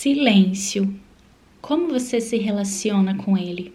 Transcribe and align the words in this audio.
Silêncio. 0.00 0.98
Como 1.60 1.88
você 1.88 2.22
se 2.22 2.38
relaciona 2.38 3.14
com 3.16 3.36
ele? 3.36 3.70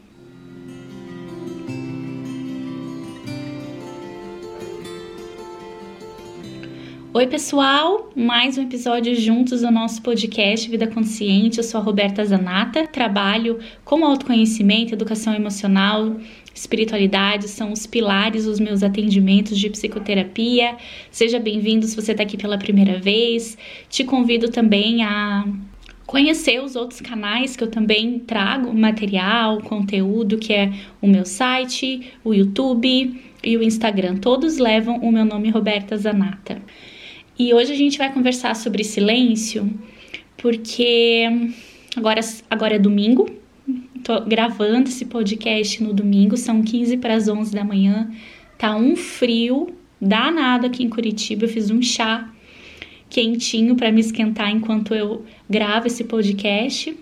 Oi, 7.13 7.27
pessoal! 7.27 8.11
Mais 8.15 8.57
um 8.57 8.63
episódio 8.63 9.13
juntos 9.15 9.61
do 9.61 9.69
nosso 9.69 10.01
podcast 10.01 10.67
Vida 10.67 10.87
Consciente. 10.87 11.59
Eu 11.59 11.63
sou 11.63 11.79
a 11.79 11.83
Roberta 11.83 12.25
Zanata, 12.25 12.87
trabalho 12.87 13.59
com 13.83 14.03
autoconhecimento, 14.03 14.95
educação 14.95 15.35
emocional, 15.35 16.17
espiritualidade, 16.55 17.47
são 17.47 17.71
os 17.71 17.85
pilares 17.85 18.45
dos 18.45 18.59
meus 18.59 18.81
atendimentos 18.81 19.59
de 19.59 19.69
psicoterapia. 19.69 20.75
Seja 21.11 21.37
bem-vindo 21.37 21.85
se 21.85 21.95
você 21.95 22.13
está 22.13 22.23
aqui 22.23 22.35
pela 22.35 22.57
primeira 22.57 22.97
vez. 22.97 23.55
Te 23.87 24.03
convido 24.03 24.49
também 24.49 25.03
a 25.03 25.45
conhecer 26.05 26.61
os 26.61 26.75
outros 26.75 27.01
canais 27.01 27.55
que 27.55 27.63
eu 27.63 27.69
também 27.69 28.19
trago 28.19 28.73
material, 28.73 29.61
conteúdo, 29.61 30.37
que 30.37 30.53
é 30.53 30.71
o 31.01 31.07
meu 31.07 31.25
site, 31.25 32.13
o 32.23 32.33
YouTube 32.33 33.21
e 33.43 33.57
o 33.57 33.63
Instagram. 33.63 34.17
Todos 34.17 34.57
levam 34.57 34.97
o 34.97 35.11
meu 35.11 35.25
nome 35.25 35.49
Roberta 35.49 35.97
Zanata. 35.97 36.61
E 37.37 37.53
hoje 37.53 37.73
a 37.73 37.75
gente 37.75 37.97
vai 37.97 38.13
conversar 38.13 38.55
sobre 38.55 38.83
silêncio, 38.83 39.69
porque 40.37 41.25
agora, 41.95 42.21
agora 42.49 42.75
é 42.75 42.79
domingo, 42.79 43.29
tô 44.03 44.21
gravando 44.21 44.87
esse 44.87 45.05
podcast 45.05 45.83
no 45.83 45.93
domingo, 45.93 46.37
são 46.37 46.61
15 46.61 46.97
para 46.97 47.15
as 47.15 47.27
11 47.27 47.53
da 47.53 47.63
manhã, 47.63 48.09
tá 48.57 48.75
um 48.75 48.95
frio 48.95 49.75
danado 49.99 50.67
aqui 50.67 50.83
em 50.83 50.89
Curitiba, 50.89 51.45
eu 51.45 51.49
fiz 51.49 51.69
um 51.69 51.81
chá 51.81 52.31
quentinho 53.15 53.77
para 53.77 53.93
me 53.93 54.01
esquentar 54.01 54.51
enquanto 54.51 54.93
eu 54.93 55.23
gravo 55.49 55.87
esse 55.87 56.03
podcast. 56.03 56.93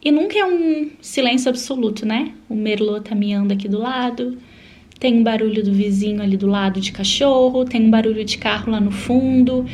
E 0.00 0.12
nunca 0.12 0.38
é 0.38 0.44
um 0.44 0.90
silêncio 1.00 1.48
absoluto, 1.48 2.06
né? 2.06 2.32
O 2.48 2.54
Merlot 2.54 3.08
tá 3.08 3.14
miando 3.16 3.52
aqui 3.52 3.68
do 3.68 3.78
lado, 3.78 4.38
tem 5.00 5.18
um 5.18 5.24
barulho 5.24 5.64
do 5.64 5.72
vizinho 5.72 6.22
ali 6.22 6.36
do 6.36 6.46
lado 6.46 6.80
de 6.80 6.92
cachorro, 6.92 7.64
tem 7.64 7.86
um 7.86 7.90
barulho 7.90 8.24
de 8.24 8.38
carro 8.38 8.70
lá 8.70 8.78
no 8.78 8.92
fundo. 8.92 9.66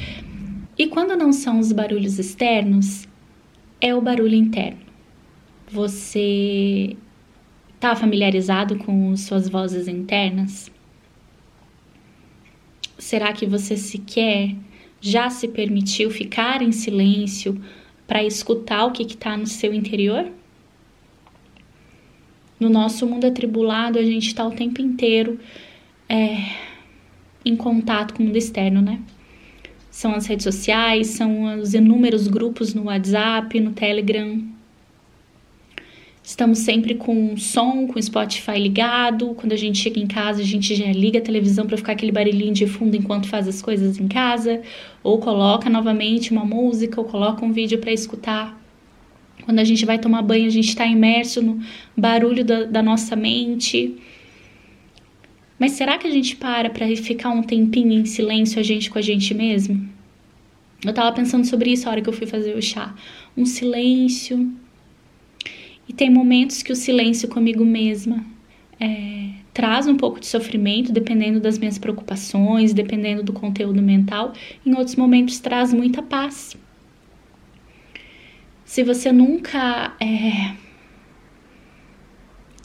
E 0.78 0.86
quando 0.86 1.14
não 1.14 1.34
são 1.34 1.58
os 1.58 1.70
barulhos 1.70 2.18
externos, 2.18 3.06
é 3.78 3.94
o 3.94 4.00
barulho 4.00 4.36
interno. 4.36 4.80
Você 5.70 6.96
está 7.74 7.94
familiarizado 7.94 8.78
com 8.78 9.14
suas 9.18 9.50
vozes 9.50 9.86
internas? 9.86 10.70
Será 13.00 13.32
que 13.32 13.46
você 13.46 13.78
sequer 13.78 14.54
já 15.00 15.30
se 15.30 15.48
permitiu 15.48 16.10
ficar 16.10 16.60
em 16.60 16.70
silêncio 16.70 17.58
para 18.06 18.22
escutar 18.22 18.84
o 18.84 18.92
que 18.92 19.02
está 19.02 19.38
no 19.38 19.46
seu 19.46 19.72
interior? 19.72 20.30
No 22.60 22.68
nosso 22.68 23.06
mundo 23.06 23.26
atribulado, 23.26 23.98
a 23.98 24.02
gente 24.02 24.26
está 24.26 24.46
o 24.46 24.50
tempo 24.50 24.82
inteiro 24.82 25.40
é, 26.06 26.56
em 27.42 27.56
contato 27.56 28.12
com 28.12 28.22
o 28.22 28.26
mundo 28.26 28.36
externo, 28.36 28.82
né? 28.82 29.00
São 29.90 30.14
as 30.14 30.26
redes 30.26 30.44
sociais, 30.44 31.06
são 31.06 31.58
os 31.58 31.72
inúmeros 31.72 32.28
grupos 32.28 32.74
no 32.74 32.84
WhatsApp, 32.84 33.58
no 33.60 33.72
Telegram. 33.72 34.46
Estamos 36.22 36.58
sempre 36.60 36.94
com 36.94 37.36
som, 37.36 37.86
com 37.86 38.00
Spotify 38.00 38.58
ligado. 38.58 39.34
Quando 39.34 39.52
a 39.52 39.56
gente 39.56 39.78
chega 39.78 39.98
em 39.98 40.06
casa, 40.06 40.42
a 40.42 40.44
gente 40.44 40.74
já 40.74 40.86
liga 40.92 41.18
a 41.18 41.22
televisão 41.22 41.66
para 41.66 41.76
ficar 41.76 41.92
aquele 41.92 42.12
barulhinho 42.12 42.52
de 42.52 42.66
fundo 42.66 42.94
enquanto 42.94 43.26
faz 43.28 43.48
as 43.48 43.62
coisas 43.62 43.98
em 43.98 44.06
casa, 44.06 44.60
ou 45.02 45.18
coloca 45.18 45.70
novamente 45.70 46.30
uma 46.30 46.44
música, 46.44 47.00
ou 47.00 47.06
coloca 47.06 47.44
um 47.44 47.52
vídeo 47.52 47.78
para 47.78 47.92
escutar. 47.92 48.60
Quando 49.44 49.58
a 49.58 49.64
gente 49.64 49.84
vai 49.86 49.98
tomar 49.98 50.22
banho, 50.22 50.46
a 50.46 50.50
gente 50.50 50.68
está 50.68 50.86
imerso 50.86 51.42
no 51.42 51.58
barulho 51.96 52.44
da, 52.44 52.64
da 52.64 52.82
nossa 52.82 53.16
mente. 53.16 53.96
Mas 55.58 55.72
será 55.72 55.98
que 55.98 56.06
a 56.06 56.10
gente 56.10 56.36
para 56.36 56.70
para 56.70 56.86
ficar 56.96 57.30
um 57.30 57.42
tempinho 57.42 57.92
em 57.92 58.04
silêncio 58.04 58.60
a 58.60 58.62
gente 58.62 58.90
com 58.90 58.98
a 58.98 59.02
gente 59.02 59.34
mesmo? 59.34 59.88
Eu 60.84 60.94
tava 60.94 61.12
pensando 61.12 61.44
sobre 61.44 61.70
isso 61.70 61.88
a 61.88 61.92
hora 61.92 62.00
que 62.00 62.08
eu 62.08 62.12
fui 62.12 62.26
fazer 62.26 62.56
o 62.56 62.62
chá. 62.62 62.94
Um 63.36 63.44
silêncio. 63.44 64.50
E 65.90 65.92
tem 65.92 66.08
momentos 66.08 66.62
que 66.62 66.70
o 66.70 66.76
silêncio 66.76 67.28
comigo 67.28 67.64
mesma 67.64 68.24
é, 68.78 69.30
traz 69.52 69.88
um 69.88 69.96
pouco 69.96 70.20
de 70.20 70.26
sofrimento, 70.28 70.92
dependendo 70.92 71.40
das 71.40 71.58
minhas 71.58 71.78
preocupações, 71.78 72.72
dependendo 72.72 73.24
do 73.24 73.32
conteúdo 73.32 73.82
mental. 73.82 74.32
Em 74.64 74.72
outros 74.76 74.94
momentos 74.94 75.40
traz 75.40 75.74
muita 75.74 76.00
paz. 76.00 76.56
Se 78.64 78.84
você 78.84 79.10
nunca 79.10 79.96
é, 79.98 80.54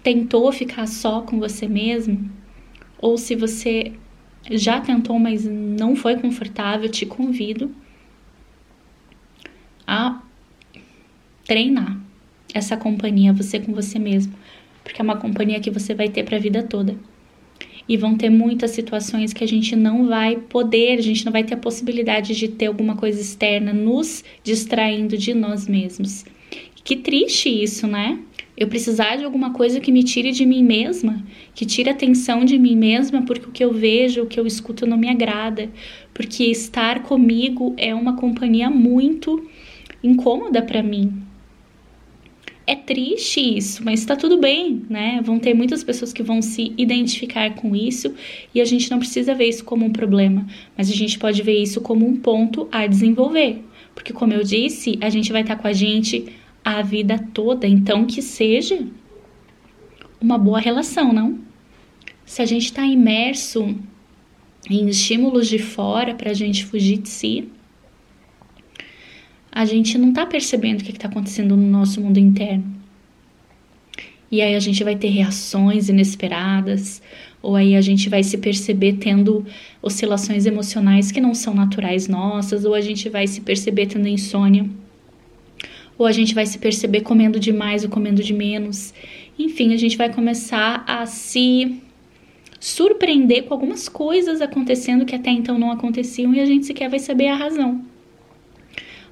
tentou 0.04 0.52
ficar 0.52 0.86
só 0.86 1.22
com 1.22 1.40
você 1.40 1.68
mesmo, 1.68 2.30
ou 3.00 3.18
se 3.18 3.36
você 3.36 3.94
já 4.52 4.80
tentou, 4.80 5.18
mas 5.18 5.46
não 5.46 5.96
foi 5.96 6.16
confortável, 6.16 6.88
te 6.90 7.08
convido 7.08 7.74
a 9.88 10.22
treinar 11.44 12.05
essa 12.56 12.78
companhia, 12.78 13.34
você 13.34 13.60
com 13.60 13.74
você 13.74 14.00
mesmo, 14.00 14.34
porque 14.84 15.02
é 15.02 15.04
uma 15.04 15.18
companhia 15.18 15.60
que 15.60 15.70
você 15.70 15.94
vai 15.94 16.10
ter 16.10 16.24
para 16.24 16.38
a 16.38 16.40
vida 16.40 16.64
toda 16.64 16.96
e 17.88 17.98
vão 17.98 18.16
ter 18.16 18.30
muitas 18.30 18.72
situações 18.72 19.32
que 19.32 19.44
a 19.44 19.48
gente 19.48 19.76
não 19.76 20.08
vai 20.08 20.38
poder, 20.38 20.98
a 20.98 21.02
gente 21.02 21.24
não 21.24 21.32
vai 21.32 21.44
ter 21.44 21.54
a 21.54 21.58
possibilidade 21.58 22.36
de 22.36 22.48
ter 22.48 22.66
alguma 22.66 22.96
coisa 22.96 23.22
externa 23.22 23.72
nos 23.74 24.24
distraindo 24.44 25.18
de 25.18 25.34
nós 25.34 25.68
mesmos. 25.68 26.26
Que 26.84 26.96
triste 26.96 27.50
isso, 27.50 27.88
né? 27.88 28.20
Eu 28.58 28.68
precisar 28.68 29.18
de 29.18 29.26
alguma 29.26 29.52
coisa 29.52 29.80
que 29.80 29.92
me 29.92 30.04
tire 30.04 30.32
de 30.32 30.46
mim 30.46 30.64
mesma, 30.64 31.24
que 31.54 31.66
tire 31.66 31.90
a 31.90 31.92
atenção 31.92 32.46
de 32.46 32.58
mim 32.58 32.76
mesma, 32.76 33.22
porque 33.24 33.48
o 33.48 33.52
que 33.52 33.64
eu 33.64 33.74
vejo, 33.74 34.24
o 34.24 34.28
que 34.28 34.40
eu 34.40 34.48
escuto 34.48 34.88
não 34.88 34.98
me 34.98 35.10
agrada, 35.10 35.70
porque 36.14 36.46
estar 36.46 37.04
comigo 37.04 37.74
é 37.78 37.94
uma 37.94 38.16
companhia 38.16 38.70
muito 38.70 39.46
incômoda 40.02 40.62
para 40.62 40.82
mim, 40.82 41.12
é 42.68 42.76
triste 42.76 43.40
isso, 43.40 43.84
mas 43.84 44.00
está 44.00 44.16
tudo 44.16 44.40
bem, 44.40 44.82
né? 44.90 45.22
Vão 45.24 45.38
ter 45.38 45.54
muitas 45.54 45.84
pessoas 45.84 46.12
que 46.12 46.24
vão 46.24 46.42
se 46.42 46.74
identificar 46.78 47.54
com 47.56 47.76
isso 47.76 48.14
e 48.54 48.60
a 48.60 48.66
gente 48.66 48.90
não 48.90 48.98
precisa 48.98 49.36
ver 49.36 49.48
isso 49.48 49.64
como 49.64 49.86
um 49.86 49.92
problema, 49.92 50.48
mas 50.76 50.90
a 50.90 50.94
gente 50.94 51.20
pode 51.20 51.42
ver 51.44 51.62
isso 51.62 51.80
como 51.80 52.08
um 52.08 52.18
ponto 52.18 52.68
a 52.72 52.88
desenvolver. 52.88 53.64
Porque, 53.94 54.12
como 54.12 54.34
eu 54.34 54.44
disse, 54.44 54.98
a 55.00 55.10
gente 55.10 55.32
vai 55.32 55.42
estar 55.42 55.58
com 55.58 55.68
a 55.68 55.74
gente 55.74 56.26
a 56.64 56.82
vida 56.82 57.20
toda, 57.34 57.68
então 57.68 58.06
que 58.06 58.22
seja 58.22 58.88
uma 60.20 60.38
boa 60.38 60.60
relação, 60.60 61.14
não? 61.14 61.40
Se 62.26 62.42
a 62.42 62.46
gente 62.46 62.66
está 62.66 62.84
imerso 62.84 63.76
em 64.68 64.90
estímulos 64.90 65.48
de 65.48 65.60
fora 65.60 66.16
para 66.16 66.32
a 66.32 66.34
gente 66.34 66.66
fugir 66.66 66.98
de 66.98 67.10
si, 67.10 67.48
a 69.56 69.64
gente 69.64 69.98
não 69.98 70.10
está 70.10 70.26
percebendo 70.26 70.82
o 70.82 70.84
que 70.84 70.92
está 70.92 71.08
acontecendo 71.08 71.56
no 71.56 71.66
nosso 71.66 72.02
mundo 72.02 72.18
interno. 72.18 72.76
E 74.30 74.42
aí 74.42 74.54
a 74.54 74.60
gente 74.60 74.84
vai 74.84 74.98
ter 74.98 75.08
reações 75.08 75.88
inesperadas, 75.88 77.02
ou 77.42 77.56
aí 77.56 77.74
a 77.74 77.80
gente 77.80 78.10
vai 78.10 78.22
se 78.22 78.38
perceber 78.38 78.98
tendo 78.98 79.46
oscilações 79.82 80.46
emocionais 80.46 81.10
que 81.10 81.22
não 81.22 81.34
são 81.34 81.54
naturais 81.54 82.06
nossas, 82.06 82.66
ou 82.66 82.74
a 82.74 82.82
gente 82.82 83.08
vai 83.08 83.28
se 83.28 83.40
perceber 83.40 83.86
tendo 83.86 84.10
insônia, 84.10 84.70
ou 85.98 86.06
a 86.06 86.12
gente 86.12 86.36
vai 86.36 86.46
se 86.46 86.58
perceber 86.58 87.02
comendo 87.02 87.40
demais 87.40 87.86
ou 87.86 87.90
comendo 87.90 88.22
de 88.22 88.34
menos. 88.34 88.94
Enfim, 89.40 89.74
a 89.74 89.78
gente 89.78 89.96
vai 89.96 90.12
começar 90.12 90.84
a 90.86 91.06
se 91.06 91.82
surpreender 92.60 93.44
com 93.44 93.54
algumas 93.54 93.88
coisas 93.88 94.42
acontecendo 94.42 95.06
que 95.06 95.16
até 95.16 95.30
então 95.30 95.58
não 95.58 95.72
aconteciam 95.72 96.34
e 96.34 96.42
a 96.42 96.46
gente 96.46 96.66
sequer 96.66 96.90
vai 96.90 97.00
saber 97.00 97.28
a 97.28 97.36
razão. 97.36 97.95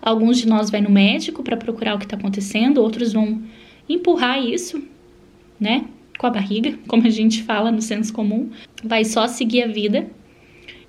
Alguns 0.04 0.38
de 0.38 0.46
nós 0.46 0.70
vai 0.70 0.82
no 0.82 0.90
médico 0.90 1.42
para 1.42 1.56
procurar 1.56 1.96
o 1.96 1.98
que 1.98 2.04
está 2.04 2.18
acontecendo, 2.18 2.80
outros 2.80 3.14
vão 3.14 3.42
empurrar 3.88 4.44
isso, 4.44 4.84
né? 5.58 5.86
Com 6.18 6.28
a 6.28 6.30
barriga, 6.30 6.78
como 6.90 7.08
a 7.08 7.10
gente 7.10 7.42
fala 7.44 7.72
no 7.72 7.82
senso 7.82 8.12
comum, 8.12 8.50
vai 8.84 9.06
só 9.06 9.28
seguir 9.30 9.64
a 9.64 9.68
vida. 9.68 10.06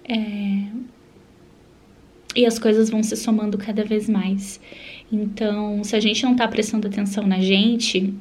É... 0.09 0.65
E 2.35 2.45
as 2.45 2.59
coisas 2.59 2.91
vão 2.91 3.05
se 3.05 3.17
somando 3.17 3.57
cada 3.57 3.85
vez 3.85 4.09
mais. 4.09 4.61
Então, 5.13 5.85
se 5.85 5.95
a 5.95 6.01
gente 6.01 6.25
não 6.25 6.33
está 6.33 6.49
prestando 6.49 6.89
atenção 6.89 7.25
na 7.25 7.39
gente, 7.39 8.13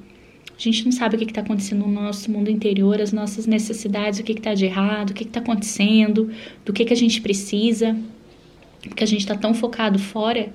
a 0.56 0.62
gente 0.62 0.86
não 0.86 0.92
sabe 0.92 1.16
o 1.16 1.18
que 1.20 1.26
está 1.26 1.42
acontecendo 1.42 1.88
no 1.88 1.92
nosso 1.92 2.30
mundo 2.30 2.52
interior, 2.52 3.02
as 3.02 3.12
nossas 3.12 3.48
necessidades, 3.48 4.20
o 4.20 4.24
que 4.24 4.34
está 4.34 4.54
de 4.54 4.66
errado, 4.66 5.10
o 5.10 5.14
que 5.16 5.24
está 5.24 5.40
acontecendo, 5.40 6.32
do 6.64 6.72
que, 6.72 6.86
que 6.86 6.94
a 6.94 6.96
gente 6.96 7.20
precisa. 7.20 7.98
Porque 8.88 9.04
a 9.04 9.08
gente 9.08 9.22
está 9.22 9.36
tão 9.36 9.54
focado 9.54 9.98
fora 9.98 10.52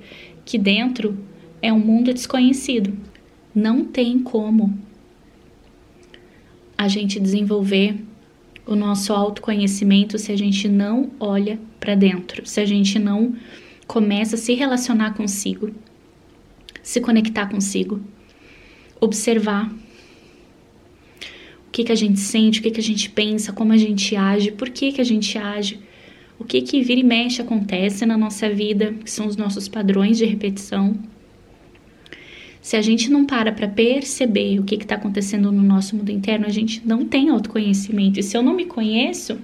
que 0.49 0.57
dentro 0.57 1.15
é 1.61 1.71
um 1.71 1.77
mundo 1.77 2.11
desconhecido. 2.11 2.97
Não 3.53 3.85
tem 3.85 4.17
como 4.17 4.75
a 6.75 6.87
gente 6.87 7.19
desenvolver 7.19 7.95
o 8.65 8.75
nosso 8.75 9.13
autoconhecimento 9.13 10.17
se 10.17 10.31
a 10.31 10.35
gente 10.35 10.67
não 10.67 11.11
olha 11.19 11.59
para 11.79 11.93
dentro, 11.93 12.47
se 12.47 12.59
a 12.59 12.65
gente 12.65 12.97
não 12.97 13.35
começa 13.85 14.37
a 14.37 14.39
se 14.39 14.55
relacionar 14.55 15.13
consigo. 15.13 15.69
se 16.81 16.99
conectar 16.99 17.45
consigo, 17.45 18.01
observar 18.99 19.71
o 21.67 21.71
que, 21.71 21.83
que 21.83 21.91
a 21.91 21.95
gente 21.95 22.19
sente, 22.19 22.59
o 22.59 22.63
que, 22.63 22.71
que 22.71 22.79
a 22.79 22.83
gente 22.83 23.11
pensa, 23.11 23.53
como 23.53 23.71
a 23.71 23.77
gente 23.77 24.15
age, 24.15 24.51
por 24.51 24.71
que, 24.71 24.93
que 24.93 25.01
a 25.01 25.03
gente 25.03 25.37
age, 25.37 25.79
o 26.39 26.45
que 26.45 26.61
que 26.61 26.81
vira 26.81 27.01
e 27.01 27.03
mexe 27.03 27.41
acontece 27.41 28.05
na 28.05 28.17
nossa 28.17 28.49
vida, 28.49 28.93
que 29.03 29.11
são 29.11 29.27
os 29.27 29.35
nossos 29.35 29.67
padrões 29.67 30.17
de 30.17 30.25
repetição. 30.25 30.97
Se 32.61 32.77
a 32.77 32.81
gente 32.81 33.09
não 33.09 33.25
para 33.25 33.51
para 33.51 33.67
perceber 33.67 34.59
o 34.59 34.63
que 34.63 34.75
está 34.75 34.95
acontecendo 34.95 35.51
no 35.51 35.61
nosso 35.61 35.95
mundo 35.95 36.11
interno, 36.11 36.45
a 36.45 36.49
gente 36.49 36.81
não 36.85 37.05
tem 37.05 37.29
autoconhecimento. 37.29 38.19
E 38.19 38.23
se 38.23 38.37
eu 38.37 38.41
não 38.41 38.53
me 38.53 38.65
conheço, 38.65 39.37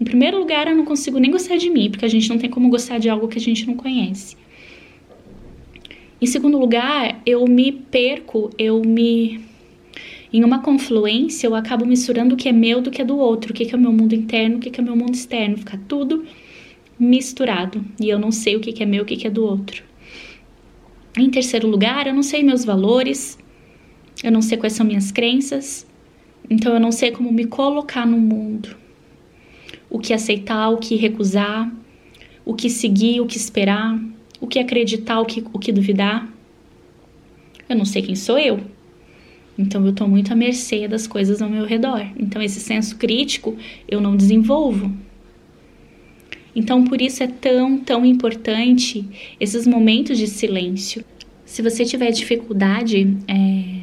em 0.00 0.04
primeiro 0.04 0.38
lugar, 0.38 0.68
eu 0.68 0.76
não 0.76 0.84
consigo 0.84 1.18
nem 1.18 1.30
gostar 1.30 1.56
de 1.56 1.70
mim, 1.70 1.90
porque 1.90 2.04
a 2.04 2.08
gente 2.08 2.28
não 2.28 2.38
tem 2.38 2.50
como 2.50 2.68
gostar 2.68 2.98
de 2.98 3.08
algo 3.08 3.28
que 3.28 3.38
a 3.38 3.40
gente 3.40 3.66
não 3.66 3.74
conhece. 3.74 4.36
Em 6.20 6.26
segundo 6.26 6.58
lugar, 6.58 7.20
eu 7.26 7.44
me 7.46 7.72
perco, 7.72 8.50
eu 8.58 8.82
me. 8.82 9.40
Em 10.32 10.44
uma 10.44 10.58
confluência, 10.58 11.46
eu 11.46 11.54
acabo 11.54 11.86
misturando 11.86 12.34
o 12.34 12.38
que 12.38 12.48
é 12.48 12.52
meu 12.52 12.80
do 12.80 12.90
que 12.90 13.00
é 13.00 13.04
do 13.04 13.16
outro, 13.16 13.52
o 13.52 13.54
que 13.54 13.72
é 13.72 13.76
o 13.76 13.80
meu 13.80 13.92
mundo 13.92 14.14
interno, 14.14 14.56
o 14.56 14.60
que 14.60 14.78
é 14.78 14.82
o 14.82 14.84
meu 14.84 14.96
mundo 14.96 15.14
externo. 15.14 15.56
Fica 15.56 15.78
tudo 15.88 16.24
misturado. 16.98 17.84
E 18.00 18.08
eu 18.08 18.18
não 18.18 18.30
sei 18.32 18.56
o 18.56 18.60
que 18.60 18.82
é 18.82 18.86
meu, 18.86 19.02
o 19.02 19.06
que 19.06 19.26
é 19.26 19.30
do 19.30 19.44
outro. 19.44 19.84
Em 21.16 21.30
terceiro 21.30 21.68
lugar, 21.68 22.06
eu 22.06 22.14
não 22.14 22.22
sei 22.22 22.42
meus 22.42 22.64
valores, 22.64 23.38
eu 24.22 24.30
não 24.30 24.42
sei 24.42 24.58
quais 24.58 24.74
são 24.74 24.84
minhas 24.84 25.10
crenças, 25.10 25.86
então 26.50 26.74
eu 26.74 26.80
não 26.80 26.92
sei 26.92 27.10
como 27.10 27.32
me 27.32 27.46
colocar 27.46 28.06
no 28.06 28.18
mundo. 28.18 28.76
O 29.88 29.98
que 29.98 30.12
aceitar, 30.12 30.68
o 30.68 30.76
que 30.76 30.96
recusar, 30.96 31.72
o 32.44 32.54
que 32.54 32.68
seguir, 32.68 33.20
o 33.20 33.26
que 33.26 33.36
esperar, 33.36 33.98
o 34.40 34.46
que 34.46 34.58
acreditar, 34.58 35.20
o 35.20 35.24
que, 35.24 35.42
o 35.52 35.58
que 35.58 35.72
duvidar. 35.72 36.28
Eu 37.68 37.76
não 37.76 37.84
sei 37.84 38.02
quem 38.02 38.14
sou 38.14 38.38
eu. 38.38 38.60
Então 39.58 39.84
eu 39.84 39.90
estou 39.90 40.06
muito 40.06 40.32
à 40.32 40.36
mercê 40.36 40.86
das 40.86 41.06
coisas 41.06 41.40
ao 41.40 41.48
meu 41.48 41.64
redor. 41.64 42.06
Então 42.18 42.42
esse 42.42 42.60
senso 42.60 42.96
crítico 42.96 43.56
eu 43.88 44.00
não 44.00 44.16
desenvolvo. 44.16 44.92
Então, 46.56 46.84
por 46.84 47.02
isso 47.02 47.22
é 47.22 47.26
tão, 47.26 47.76
tão 47.76 48.04
importante 48.06 49.04
esses 49.38 49.66
momentos 49.66 50.16
de 50.16 50.26
silêncio. 50.26 51.04
Se 51.44 51.60
você 51.60 51.84
tiver 51.84 52.10
dificuldade 52.10 53.14
é, 53.28 53.82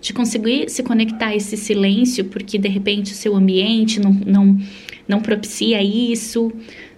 de 0.00 0.14
conseguir 0.14 0.70
se 0.70 0.82
conectar 0.82 1.28
a 1.28 1.36
esse 1.36 1.54
silêncio, 1.54 2.24
porque 2.24 2.56
de 2.56 2.68
repente 2.68 3.12
o 3.12 3.14
seu 3.14 3.36
ambiente 3.36 4.00
não, 4.00 4.12
não, 4.12 4.58
não 5.06 5.20
propicia 5.20 5.82
isso, 5.82 6.50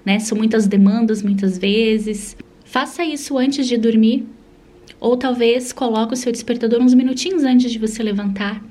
né? 0.04 0.20
São 0.20 0.38
muitas 0.38 0.68
demandas 0.68 1.24
muitas 1.24 1.58
vezes. 1.58 2.36
Faça 2.64 3.04
isso 3.04 3.36
antes 3.36 3.66
de 3.66 3.76
dormir, 3.76 4.24
ou 5.00 5.16
talvez 5.16 5.72
coloque 5.72 6.14
o 6.14 6.16
seu 6.16 6.30
despertador 6.30 6.80
uns 6.80 6.94
minutinhos 6.94 7.42
antes 7.42 7.72
de 7.72 7.78
você 7.78 8.02
levantar 8.02 8.62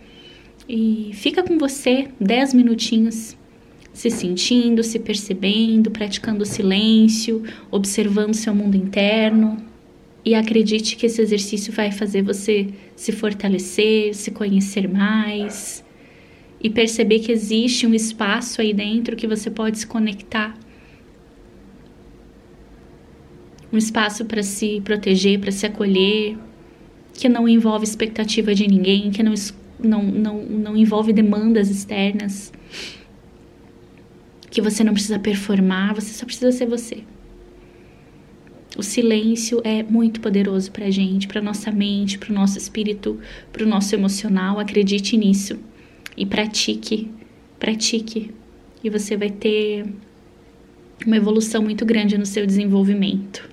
e 0.69 1.09
fica 1.13 1.41
com 1.41 1.57
você 1.57 2.07
10 2.21 2.53
minutinhos 2.53 3.35
se 3.91 4.11
sentindo, 4.11 4.83
se 4.83 4.99
percebendo, 4.99 5.89
praticando 5.89 6.43
o 6.43 6.45
silêncio, 6.45 7.43
observando 7.71 8.35
seu 8.35 8.53
mundo 8.53 8.77
interno. 8.77 9.57
E 10.23 10.35
acredite 10.35 10.95
que 10.95 11.07
esse 11.07 11.21
exercício 11.21 11.73
vai 11.73 11.91
fazer 11.91 12.21
você 12.21 12.67
se 12.95 13.11
fortalecer, 13.11 14.13
se 14.13 14.31
conhecer 14.31 14.87
mais 14.87 15.83
e 16.61 16.69
perceber 16.69 17.19
que 17.19 17.31
existe 17.31 17.87
um 17.87 17.93
espaço 17.93 18.61
aí 18.61 18.73
dentro 18.73 19.15
que 19.15 19.27
você 19.27 19.49
pode 19.49 19.79
se 19.79 19.87
conectar. 19.87 20.55
Um 23.71 23.77
espaço 23.77 24.25
para 24.25 24.41
se 24.41 24.81
proteger, 24.81 25.39
para 25.39 25.51
se 25.51 25.65
acolher, 25.65 26.37
que 27.13 27.29
não 27.29 27.47
envolve 27.47 27.83
expectativa 27.83 28.55
de 28.55 28.67
ninguém, 28.67 29.11
que 29.11 29.21
não, 29.21 29.33
não, 29.79 30.03
não, 30.03 30.41
não 30.43 30.77
envolve 30.77 31.13
demandas 31.13 31.69
externas 31.69 32.51
que 34.49 34.61
você 34.61 34.83
não 34.83 34.93
precisa 34.93 35.19
performar, 35.19 35.93
você 35.93 36.11
só 36.13 36.25
precisa 36.25 36.51
ser 36.51 36.65
você. 36.65 37.03
O 38.77 38.83
silêncio 38.83 39.61
é 39.63 39.83
muito 39.83 40.21
poderoso 40.21 40.71
para 40.71 40.89
gente, 40.89 41.27
para 41.27 41.41
nossa 41.41 41.71
mente, 41.71 42.17
para 42.17 42.31
o 42.31 42.33
nosso 42.33 42.57
espírito, 42.57 43.19
para 43.51 43.63
o 43.63 43.67
nosso 43.67 43.93
emocional. 43.93 44.59
Acredite 44.59 45.17
nisso 45.17 45.59
e 46.15 46.25
pratique, 46.25 47.09
pratique, 47.59 48.31
e 48.83 48.89
você 48.89 49.17
vai 49.17 49.29
ter 49.29 49.85
uma 51.05 51.17
evolução 51.17 51.61
muito 51.61 51.85
grande 51.85 52.17
no 52.17 52.25
seu 52.25 52.45
desenvolvimento. 52.45 53.49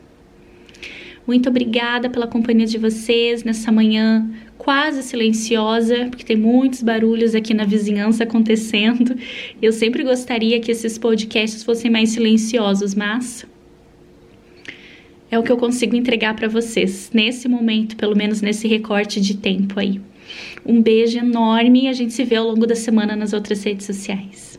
Muito 1.26 1.48
obrigada 1.48 2.08
pela 2.08 2.26
companhia 2.26 2.66
de 2.66 2.78
vocês 2.78 3.42
nessa 3.42 3.72
manhã 3.72 4.30
quase 4.56 5.02
silenciosa, 5.02 6.06
porque 6.08 6.24
tem 6.24 6.36
muitos 6.36 6.82
barulhos 6.82 7.34
aqui 7.34 7.52
na 7.52 7.64
vizinhança 7.64 8.24
acontecendo. 8.24 9.16
Eu 9.60 9.72
sempre 9.72 10.04
gostaria 10.04 10.60
que 10.60 10.70
esses 10.70 10.96
podcasts 10.96 11.64
fossem 11.64 11.90
mais 11.90 12.10
silenciosos, 12.10 12.94
mas 12.94 13.44
é 15.30 15.38
o 15.38 15.42
que 15.42 15.50
eu 15.50 15.56
consigo 15.56 15.96
entregar 15.96 16.34
para 16.36 16.48
vocês 16.48 17.10
nesse 17.12 17.48
momento, 17.48 17.96
pelo 17.96 18.16
menos 18.16 18.40
nesse 18.40 18.68
recorte 18.68 19.20
de 19.20 19.36
tempo 19.36 19.80
aí. 19.80 20.00
Um 20.64 20.80
beijo 20.80 21.18
enorme 21.18 21.84
e 21.84 21.88
a 21.88 21.92
gente 21.92 22.12
se 22.12 22.24
vê 22.24 22.36
ao 22.36 22.46
longo 22.46 22.66
da 22.66 22.76
semana 22.76 23.16
nas 23.16 23.32
outras 23.32 23.62
redes 23.64 23.86
sociais. 23.86 24.55